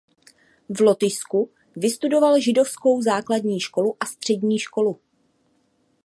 [0.69, 4.99] V Lotyšsku vystudoval židovskou základní školu a střední školu.